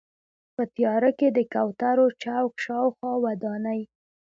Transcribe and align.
په 0.55 0.63
تیاره 0.75 1.11
کې 1.19 1.27
د 1.31 1.39
کوترو 1.53 2.05
چوک 2.21 2.53
شاوخوا 2.65 3.11
ودانۍ. 3.25 3.81